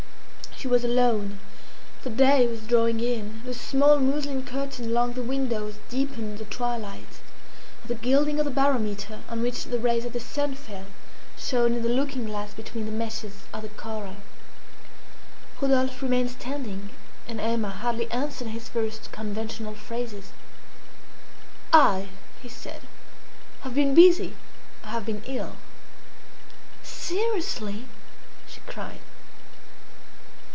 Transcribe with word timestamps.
She 0.61 0.67
was 0.67 0.83
alone. 0.83 1.39
The 2.03 2.11
day 2.11 2.45
was 2.45 2.61
drawing 2.61 2.99
in. 2.99 3.41
The 3.45 3.53
small 3.55 3.97
muslin 3.97 4.45
curtain 4.45 4.85
along 4.85 5.13
the 5.13 5.23
windows 5.23 5.79
deepened 5.89 6.37
the 6.37 6.45
twilight, 6.45 7.19
and 7.81 7.89
the 7.89 7.95
gilding 7.95 8.37
of 8.39 8.45
the 8.45 8.51
barometer, 8.51 9.21
on 9.27 9.41
which 9.41 9.63
the 9.63 9.79
rays 9.79 10.05
of 10.05 10.13
the 10.13 10.19
sun 10.19 10.53
fell, 10.53 10.85
shone 11.35 11.73
in 11.73 11.81
the 11.81 11.89
looking 11.89 12.25
glass 12.25 12.53
between 12.53 12.85
the 12.85 12.91
meshes 12.91 13.45
of 13.51 13.63
the 13.63 13.69
coral. 13.69 14.17
Rodolphe 15.59 15.99
remained 16.03 16.29
standing, 16.29 16.91
and 17.27 17.41
Emma 17.41 17.71
hardly 17.71 18.05
answered 18.11 18.49
his 18.49 18.69
first 18.69 19.11
conventional 19.11 19.73
phrases. 19.73 20.31
"I," 21.73 22.09
he 22.39 22.49
said, 22.49 22.81
"have 23.61 23.73
been 23.73 23.95
busy. 23.95 24.35
I 24.83 24.91
have 24.91 25.07
been 25.07 25.23
ill." 25.25 25.55
"Seriously?" 26.83 27.85
she 28.45 28.59
cried. 28.67 28.99